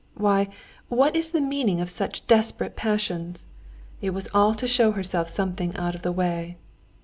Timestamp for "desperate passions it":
2.25-4.15